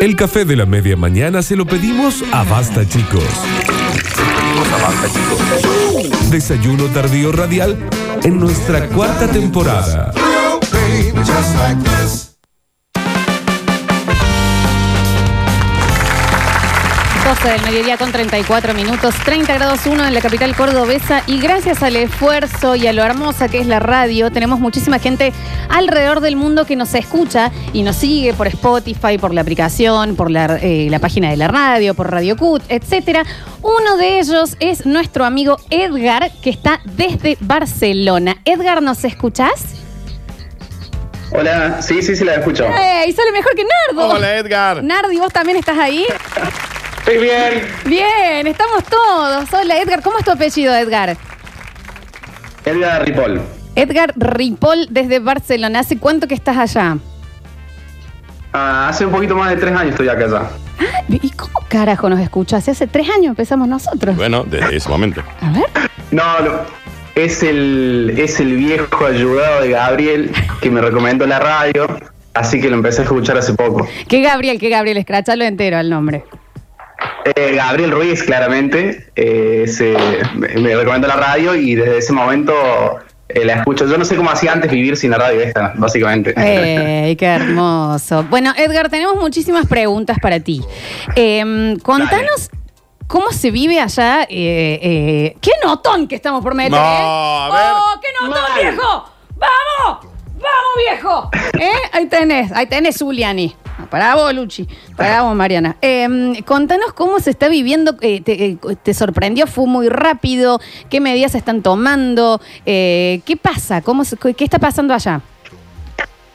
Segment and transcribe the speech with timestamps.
[0.00, 3.24] El café de la media mañana se lo pedimos a Basta Chicos.
[6.30, 7.76] Desayuno tardío radial
[8.22, 10.12] en nuestra cuarta temporada.
[17.42, 21.82] 12 del mediodía con 34 minutos, 30 grados 1 en la capital cordobesa y gracias
[21.82, 25.32] al esfuerzo y a lo hermosa que es la radio, tenemos muchísima gente
[25.68, 30.30] alrededor del mundo que nos escucha y nos sigue por Spotify, por la aplicación, por
[30.30, 33.24] la, eh, la página de la radio, por Radio Cut, etcétera.
[33.60, 38.36] Uno de ellos es nuestro amigo Edgar, que está desde Barcelona.
[38.44, 39.74] Edgar, ¿nos escuchás?
[41.32, 42.64] Hola, sí, sí, sí, la escucho.
[42.66, 43.12] ¡Ey!
[43.12, 44.14] Sale mejor que Nardo.
[44.14, 44.82] Hola, Edgar.
[44.82, 46.06] Nardi, ¿vos también estás ahí?
[47.06, 47.62] Estoy bien.
[47.84, 49.52] Bien, estamos todos.
[49.52, 50.02] Hola, Edgar.
[50.02, 51.16] ¿Cómo es tu apellido, Edgar?
[52.64, 53.40] Edgar Ripoll.
[53.76, 55.78] Edgar Ripoll desde Barcelona.
[55.78, 56.98] ¿Hace cuánto que estás allá?
[58.52, 60.50] Ah, hace un poquito más de tres años estoy acá ya.
[60.80, 62.68] Ah, ¿Y cómo carajo nos escuchas?
[62.68, 64.16] Hace tres años empezamos nosotros.
[64.16, 65.22] Bueno, desde ese momento.
[65.42, 65.66] A ver.
[66.10, 66.60] No, no,
[67.14, 71.86] es el, es el viejo ayudado de Gabriel que me recomendó la radio,
[72.34, 73.86] así que lo empecé a escuchar hace poco.
[74.08, 74.58] ¿Qué Gabriel?
[74.58, 74.96] ¿Qué Gabriel?
[74.96, 76.24] Escrachalo entero al nombre.
[77.34, 79.96] Eh, Gabriel Ruiz, claramente, eh, se-
[80.34, 82.52] me me recomendó la radio y desde ese momento
[83.28, 83.86] eh, la escucho.
[83.88, 86.32] Yo no sé cómo hacía antes vivir sin la radio esta, básicamente.
[86.36, 88.22] ¡Ey, qué hermoso!
[88.30, 90.62] Bueno, Edgar, tenemos muchísimas preguntas para ti.
[91.16, 92.50] Eh, contanos
[93.08, 94.22] cómo se vive allá.
[94.22, 96.70] eh, eh, ¡Qué notón que estamos por meter!
[96.72, 96.80] No, eh!
[96.80, 97.72] a ver.
[97.74, 98.60] ¡Oh, qué notón, Mal.
[98.62, 99.04] viejo!
[99.36, 100.06] ¡Vamos!
[100.36, 101.30] ¡Vamos, viejo!
[101.60, 101.88] ¿Eh?
[101.92, 103.56] Ahí tenés, ahí tenés, Zuliani.
[103.90, 104.66] Para vos, Luchi.
[104.96, 105.76] Para vos, Mariana.
[105.82, 107.94] Eh, contanos cómo se está viviendo.
[108.00, 109.46] eh, te, eh, te sorprendió?
[109.46, 110.60] ¿Fue muy rápido?
[110.90, 112.40] ¿Qué medidas se están tomando?
[112.64, 113.82] Eh, ¿Qué pasa?
[113.82, 115.20] ¿Cómo se- ¿Qué está pasando allá?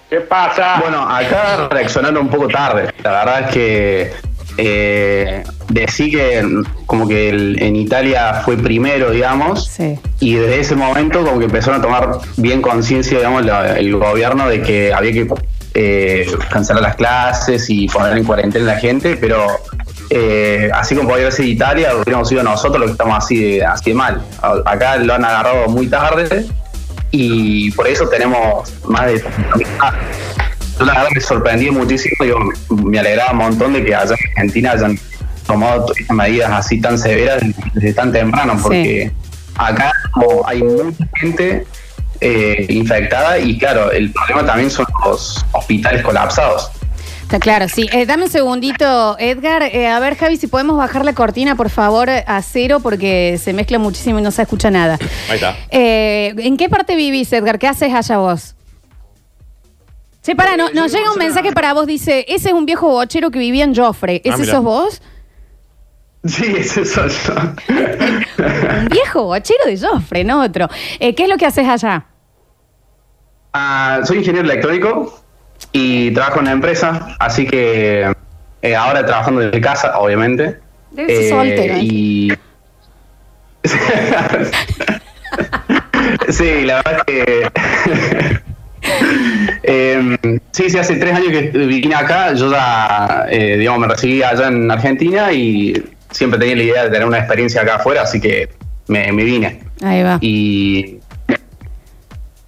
[0.09, 0.79] ¿Qué pasa?
[0.81, 2.93] Bueno, acá reaccionaron un poco tarde.
[3.03, 4.11] La verdad es que
[4.57, 6.45] eh, decí que
[6.85, 9.97] como que el- en Italia fue primero, digamos, Sí.
[10.19, 14.49] y desde ese momento como que empezaron a tomar bien conciencia, digamos, la- el gobierno
[14.49, 15.27] de que había que
[15.73, 19.47] eh, cancelar las clases y poner en cuarentena a la gente, pero
[20.09, 23.91] eh, así como podría ser Italia, hubiéramos sido nosotros los que estamos así de, así
[23.91, 24.21] de mal.
[24.65, 26.45] Acá lo han agarrado muy tarde
[27.11, 29.23] y por eso tenemos más de...
[30.79, 32.37] Yo la verdad me sorprendí muchísimo, yo
[32.75, 34.99] me alegraba un montón de que allá en Argentina hayan
[35.45, 37.43] tomado medidas así tan severas
[37.73, 39.11] desde tan temprano, porque
[39.55, 41.65] acá como hay mucha gente
[42.21, 46.69] eh, infectada y claro, el problema también son los hospitales colapsados.
[47.23, 47.87] Está claro, sí.
[47.93, 49.63] Eh, dame un segundito, Edgar.
[49.63, 53.53] Eh, a ver, Javi, si podemos bajar la cortina, por favor, a cero, porque se
[53.53, 54.97] mezcla muchísimo y no se escucha nada.
[55.29, 55.55] Ahí está.
[55.69, 57.57] Eh, ¿En qué parte vivís, Edgar?
[57.57, 58.55] ¿Qué haces allá vos?
[60.21, 63.31] Sí, para, no, nos llega un mensaje para vos, dice, ese es un viejo bochero
[63.31, 64.21] que vivía en Joffre.
[64.25, 64.51] ¿Ese Ah, mira.
[64.53, 65.01] sos vos?
[66.25, 67.33] Sí, ese soy yo.
[68.81, 70.67] Un viejo bochero de Joffre, no otro.
[70.99, 72.05] Eh, ¿Qué es lo que haces allá?
[73.53, 75.21] Ah, soy ingeniero electrónico
[75.71, 78.11] y trabajo en una empresa, así que
[78.61, 80.57] eh, ahora trabajando desde casa, obviamente.
[80.91, 81.83] Debe ser soltero, ¿eh?
[81.83, 82.33] Y...
[86.29, 87.49] sí, la verdad es que...
[89.63, 90.17] Em,
[90.51, 94.47] sí, sí, hace tres años que vine acá, yo ya, eh, digamos, me recibí allá
[94.47, 95.79] en Argentina y
[96.09, 98.49] siempre tenía la idea de tener una experiencia acá afuera, así que
[98.87, 99.59] me, me vine.
[99.83, 100.17] Ahí va.
[100.19, 101.00] Y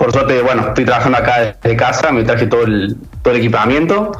[0.03, 4.11] por suerte, bueno, estoy trabajando acá desde casa, me traje todo el, todo el equipamiento,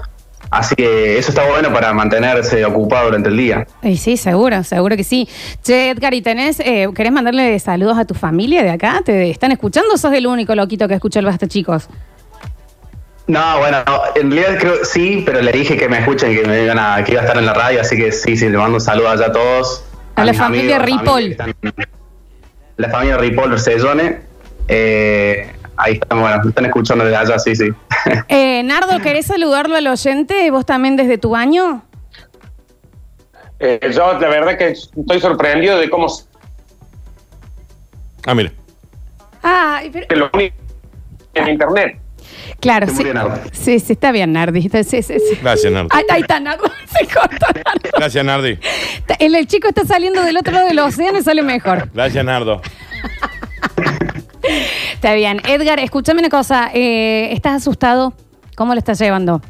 [0.50, 3.68] así que eso está bueno para mantenerse ocupado durante el día.
[3.82, 5.28] Y sí, seguro, seguro que sí.
[5.62, 9.02] Che, Edgar, ¿y tenés, eh, querés mandarle saludos a tu familia de acá?
[9.04, 11.90] ¿Te están escuchando o sos el único loquito que escucha el Basta, chicos?
[13.28, 13.80] No, bueno,
[14.16, 17.04] en realidad creo sí, pero le dije que me escuchen y que me digan a,
[17.04, 19.10] que iba a estar en la radio, así que sí, sí, le mando un saludo
[19.10, 19.84] allá a todos.
[20.16, 21.36] A la familia amigos, Ripoll.
[21.36, 21.88] familia que están-
[22.78, 24.22] la familia Ripoll Sellone.
[24.70, 27.70] Eh, ahí están, bueno, me están escuchando desde allá, sí, sí.
[28.28, 30.50] Eh, Nardo, ¿querés saludarlo al oyente?
[30.52, 31.84] ¿Vos también desde tu baño?
[33.60, 36.26] Eh, yo la verdad que estoy sorprendido de cómo se
[38.26, 38.52] Ah, mira.
[39.42, 40.16] Ay, pero...
[40.16, 40.56] lo único
[41.34, 42.00] en internet.
[42.62, 43.04] Claro, sí.
[43.52, 44.70] Sí, sí, está bien, Nardi.
[44.70, 45.38] Sí, sí, sí.
[45.42, 45.90] Gracias, Nardi.
[45.92, 46.64] Ahí, ahí está, Nardo.
[46.98, 47.90] Se cortó, Nardo.
[47.98, 48.58] Gracias, Nardi.
[48.98, 51.90] Está- El, el chico está saliendo del otro lado del océano y sale mejor.
[51.94, 52.62] Gracias, Nardo.
[55.04, 55.42] Está bien.
[55.46, 56.72] Edgar, escúchame una cosa.
[56.74, 58.14] eh, ¿Estás asustado?
[58.56, 59.42] ¿Cómo lo estás llevando?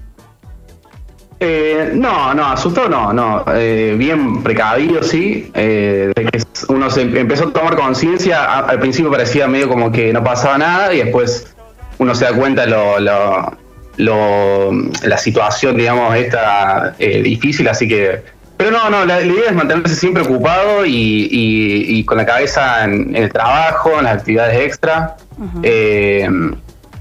[1.40, 3.46] Eh, no, no, asustado no, no.
[3.54, 5.52] Eh, bien precavido, sí.
[5.54, 8.62] Eh, que uno se empezó a tomar conciencia.
[8.62, 11.56] Al principio parecía medio como que no pasaba nada y después
[12.00, 13.56] uno se da cuenta lo, lo,
[13.98, 14.72] lo,
[15.04, 18.24] la situación, digamos, esta eh, difícil, así que...
[18.64, 20.92] Pero no, no, la, la idea es mantenerse siempre ocupado y,
[21.30, 25.18] y- y con la cabeza en, en el trabajo, en las actividades extra.
[25.64, 26.30] Eh,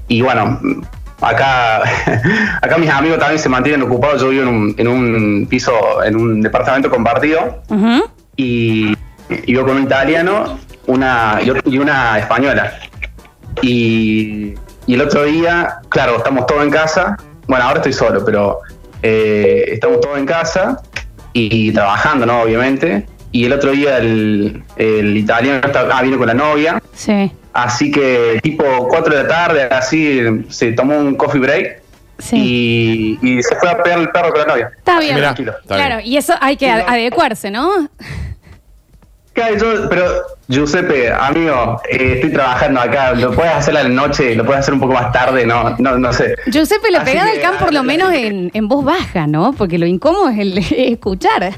[0.09, 0.59] y bueno,
[1.21, 1.83] acá,
[2.61, 4.21] acá mis amigos también se mantienen ocupados.
[4.21, 7.63] Yo vivo en un, en un piso, en un departamento compartido
[8.35, 8.91] y,
[9.29, 12.73] y vivo con un italiano una, y, una española.
[13.61, 14.53] Y,
[14.85, 17.15] y el otro día, claro, estamos todos en casa.
[17.47, 18.59] Bueno, ahora estoy solo, pero
[19.01, 20.81] eh, estamos todos en casa
[21.33, 22.41] y, trabajando, ¿no?
[22.41, 23.05] Obviamente.
[23.31, 26.81] Y el otro día el, el italiano estaba- ah, vino con la novia.
[26.93, 31.81] Sí, Así que tipo 4 de la tarde, así se tomó un coffee break
[32.17, 33.17] sí.
[33.21, 34.71] y, y se fue a pegar el perro con la novia.
[34.77, 35.15] Está bien.
[35.15, 36.11] Mirá, está claro, bien.
[36.13, 37.89] y eso hay que adecuarse, ¿no?
[39.33, 40.03] Claro, yo- pero
[40.53, 44.73] Giuseppe, amigo, eh, estoy trabajando acá, lo puedes hacer a la noche, lo puedes hacer
[44.75, 46.35] un poco más tarde, no, no, no sé.
[46.47, 49.53] Giuseppe, la Así pegada que, al can por lo menos en, en voz baja, ¿no?
[49.53, 50.57] Porque lo incómodo es el
[50.91, 51.53] escuchar.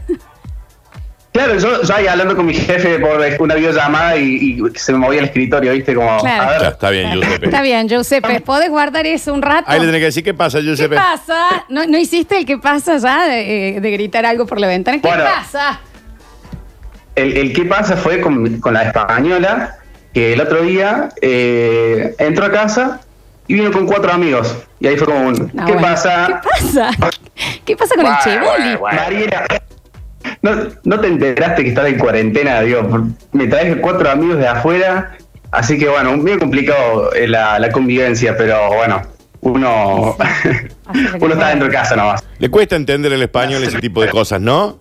[1.33, 5.00] Claro, yo, yo ahí hablando con mi jefe por una videollamada y, y se me
[5.00, 5.94] movía el escritorio, ¿viste?
[5.94, 6.44] Como, Claro.
[6.44, 7.45] a ver, Ya, está bien, Giuseppe.
[7.47, 9.65] Está bien, Giuseppe, ¿podés guardar eso un rato?
[9.69, 10.95] Ahí le tenés que decir qué pasa, ¿Qué Giuseppe.
[10.95, 11.65] pasa?
[11.68, 15.01] ¿No, no hiciste el qué pasa ya de, eh, de gritar algo por la ventana?
[15.01, 15.25] ¿Qué Bueno.
[15.25, 15.81] pasa?
[17.16, 19.78] El, el qué pasa fue con, con la española,
[20.14, 23.02] que el otro día eh, entró a casa
[23.48, 24.56] y vino con cuatro amigos.
[24.80, 25.82] Y ahí fue como un, No, ¿qué bueno.
[25.82, 26.42] pasa?
[26.42, 26.90] ¿Qué pasa?
[27.66, 28.48] ¿Qué pasa con el Bueno, cheboli?
[28.76, 28.98] bueno, bueno.
[29.02, 29.46] Mariela,
[30.42, 30.52] ¿no,
[30.84, 32.62] ¿no te enteraste que estás en cuarentena?
[32.62, 35.18] Digo, me traes cuatro amigos de afuera,
[35.52, 39.02] así que bueno, medio complicado eh, la, la convivencia, pero bueno,
[39.42, 40.16] uno,
[41.20, 42.24] uno está dentro de casa nomás.
[42.40, 44.80] Le cuesta entender el español ese tipo de cosas, ¿no?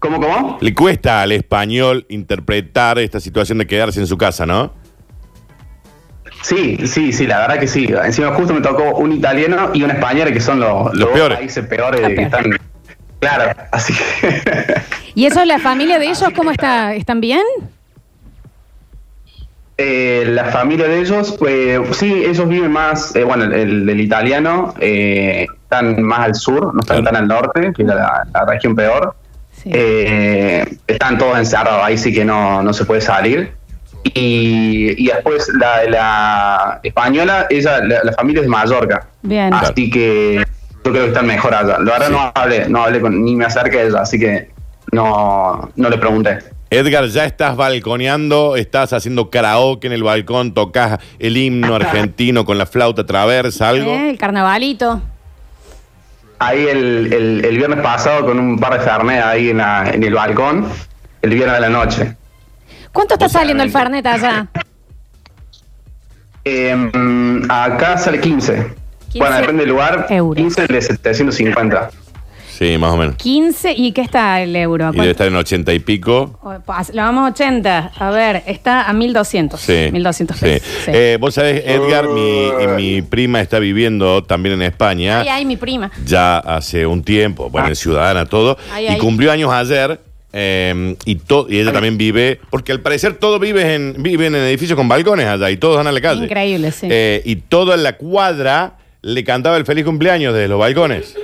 [0.00, 0.58] ¿Cómo, cómo?
[0.60, 4.72] Le cuesta al español interpretar esta situación de quedarse en su casa, ¿no?
[6.42, 7.86] Sí, sí, sí, la verdad que sí.
[8.04, 11.38] Encima justo me tocó un italiano y un español que son los, Los dos peores.
[11.38, 12.44] países peores que están.
[13.20, 14.80] Claro, así que.
[15.14, 16.94] ¿Y eso, la familia de ellos, cómo está?
[16.94, 17.42] ¿Están bien?
[19.76, 24.00] Eh, la familia de ellos, pues sí, ellos viven más, eh, bueno, el, el del
[24.00, 27.04] italiano, eh, están más al sur, no están Claro.
[27.04, 29.14] tan al norte, que es la, la región peor.
[29.62, 29.70] Sí.
[29.72, 33.52] Eh, están todos encerrados, ahí sí que no, no se puede salir.
[34.14, 39.06] Y, y después la, la española, ella, la, la familia es de Mallorca.
[39.22, 39.52] Bien.
[39.52, 40.36] Así que
[40.84, 41.78] yo creo que están mejor allá.
[41.80, 42.12] La verdad Sí.
[42.12, 44.50] no hablé, no hablé con, ni me acerqué a ella, así que
[44.92, 46.38] no, no le pregunté.
[46.70, 52.56] Edgar, ya estás balconeando, estás haciendo karaoke en el balcón, tocas el himno argentino con
[52.58, 53.90] la flauta traversa, algo.
[53.90, 54.10] ¿Eh?
[54.10, 55.02] El carnavalito.
[56.40, 60.02] Ahí el, el, el viernes pasado con un par de fernet ahí en, la- en
[60.02, 60.66] el balcón,
[61.22, 62.16] el viernes de la noche.
[62.92, 63.70] ¿Cuánto está saliendo el.
[63.70, 64.46] Fernet allá?
[66.44, 66.90] Eh,
[67.48, 68.54] acá sale 15.
[69.10, 70.06] 15 Bueno, depende del lugar.
[70.08, 70.36] euros.
[70.36, 71.90] 15 de 750.
[72.60, 73.16] Sí, más o menos.
[73.16, 74.84] 15 y ¿qué está el euro?
[74.84, 75.10] Y debe ¿Cuánto?
[75.12, 76.38] estar en 80 y pico.
[76.66, 77.92] Pas- Lo vamos a 80.
[77.96, 79.58] A ver, está a 1200.
[79.58, 79.88] Sí.
[79.90, 80.44] 1200 sí.
[80.44, 80.68] pesos.
[80.84, 80.90] Sí.
[80.92, 85.20] Eh, Vos sabés, Edgar, mi, mi prima está viviendo también en España.
[85.22, 85.90] Ay, ay, mi prima.
[86.04, 88.98] ya hace un tiempo, bueno, es ciudadana, todo, Ay, y ay.
[88.98, 89.98] cumplió años ayer.
[90.34, 94.42] eh, y, to- y ella también vive, porque al parecer todos viven en, viven en
[94.42, 96.24] edificios con balcones allá y todos van a la calle.
[96.24, 96.88] Increíble, sí.
[96.90, 101.16] Eh, y toda la cuadra le cantaba el feliz cumpleaños desde los balcones.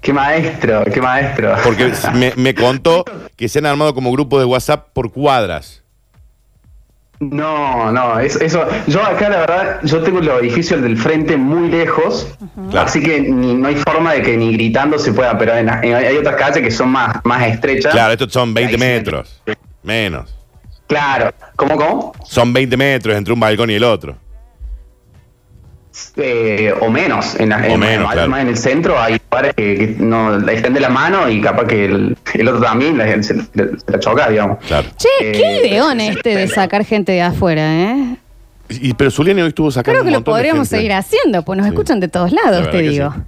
[0.00, 1.54] Qué maestro, qué maestro.
[1.64, 3.04] Porque me, me contó
[3.36, 5.82] que se han armado como grupos de WhatsApp por cuadras.
[7.20, 8.66] No, no, eso, eso.
[8.86, 12.26] Yo acá, la verdad, yo tengo los edificios del frente muy lejos,
[12.76, 15.94] así que ni- no hay forma de que ni gritando se pueda, pero en- en-
[15.94, 17.92] hay otras calles que son más, más estrechas.
[17.92, 18.84] Claro, estos son 20 Ahí sí.
[18.86, 19.40] metros.
[19.82, 20.36] Menos.
[20.86, 21.32] Claro.
[21.56, 22.12] ¿Cómo, cómo?
[22.24, 24.16] Son 20 metros entre un balcón y el otro.
[26.16, 27.34] Eh, o menos.
[27.38, 28.36] En, la- O en- menos, más claro.
[28.38, 31.84] en el centro hay lugares que, que no la extiende la mano y capaz que
[31.84, 33.42] el, el otro también la- se, se
[33.86, 34.58] la choca, digamos.
[34.66, 34.88] Claro.
[34.96, 38.16] Che, qué Eh, ideón este de sacar gente de afuera, ¿eh?
[38.68, 41.66] Y, pero Zuliani hoy estuvo sacando Creo que un lo podríamos seguir haciendo, pues nos
[41.66, 41.72] Sí.
[41.72, 43.12] escuchan de todos La lados, te digo.
[43.12, 43.20] sí.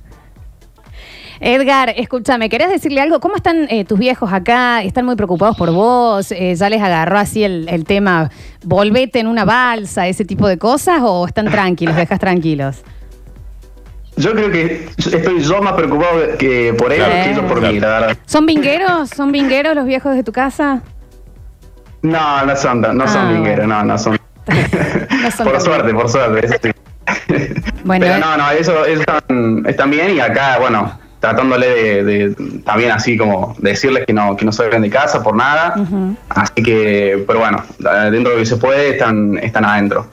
[1.41, 3.21] Edgar, escúchame, ¿querés decirle algo?
[3.21, 4.83] ¿Cómo están eh, tus viejos acá?
[4.83, 6.33] ¿Están muy preocupados por vos?
[6.33, 8.31] Eh, ¿Ya les agarró así el, el tema,
[8.65, 11.01] volvete en una balsa, ese tipo de cosas?
[11.03, 12.83] ¿O están tranquilos, dejas tranquilos?
[14.17, 17.79] Yo creo que estoy yo más preocupado que por ellos Claro, que ellos por mí,
[17.81, 18.17] la verdad.
[18.25, 19.11] ¿Son vingueros?
[19.11, 20.83] ¿Son vingueros los viejos de tu casa?
[22.01, 24.19] No, no son, no Ah, son vingueros, no, no son.
[25.23, 26.71] No son por suerte, por suerte, eso sí.
[27.85, 32.35] Bueno, Pero no, no, eso, eso están, están bien y acá, bueno, tratándole de, de-
[32.65, 35.75] también así como decirles que no, que no salgan de casa por nada.
[36.29, 40.09] Así que, pero bueno, dentro de lo que se puede están, están adentro.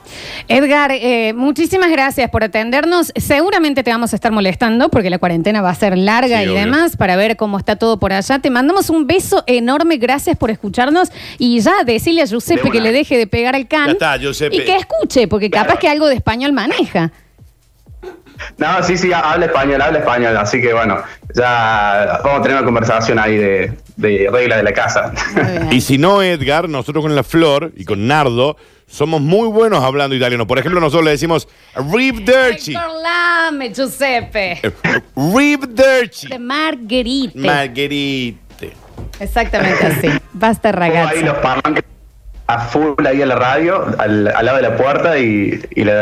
[0.48, 3.12] Edgar, eh, muchísimas gracias por atendernos.
[3.16, 6.48] Seguramente te vamos a estar molestando porque la cuarentena va a ser larga Sí, y
[6.50, 6.60] obvio.
[6.62, 8.40] demás para ver cómo está todo por allá.
[8.40, 12.82] Te mandamos un beso enorme, gracias por escucharnos y ya decirle a Giuseppe De que
[12.82, 14.56] le deje de pegar el can Ya está, Giuseppe.
[14.56, 17.12] y que escuche, porque capaz que algo de español maneja.
[18.58, 20.38] No, sí, sí, habla español, habla español.
[20.38, 21.02] Así que bueno,
[21.36, 25.14] ya vamos a tener una conversación ahí de, de reglas de la casa.
[25.72, 28.58] Y si no, Edgar, nosotros con la Flor y con Nardo
[28.88, 30.46] somos muy buenos hablando italiano.
[30.46, 32.74] Por ejemplo, nosotros le decimos Rivderci.
[32.74, 34.62] Parlame, Giuseppe.
[35.16, 36.28] Rivderci.
[36.28, 37.40] De Margherite.
[37.40, 38.74] Margherite.
[39.20, 40.10] Exactamente así.
[40.34, 41.24] Basta, Pongo ahí ragazzi.
[41.24, 41.84] los parlantes
[42.46, 45.94] a full ahí a la radio, al, al lado de la puerta y, y le,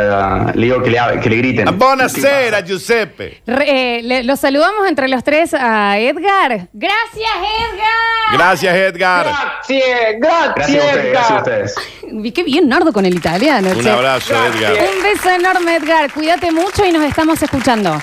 [0.55, 1.77] le digo que le, que le griten.
[1.77, 3.41] Buonasera, Giuseppe.
[3.45, 6.67] Re- eh, le- lo saludamos entre los tres a Edgar.
[6.73, 7.31] Gracias,
[7.69, 8.33] Edgar.
[8.33, 9.25] Gracias, Edgar.
[9.25, 11.75] Gracias, Gracias a ustedes, gracias a ustedes.
[12.23, 13.69] Y Qué bien, Nardo, con el italiano.
[13.69, 13.89] Un che.
[13.89, 14.73] abrazo, Edgar.
[14.73, 16.11] Un beso enorme, Edgar.
[16.11, 18.01] Cuídate mucho y nos estamos escuchando.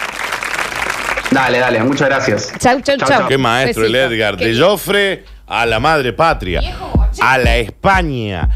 [1.31, 2.53] Dale, dale, muchas gracias.
[2.59, 3.19] Chau, chau, Chau, chau.
[3.21, 3.29] chau.
[3.29, 4.15] Qué maestro el Besito.
[4.15, 4.37] Edgar.
[4.37, 4.59] Qué De.
[4.61, 6.61] Joffre a la madre patria.
[7.21, 8.49] A la España.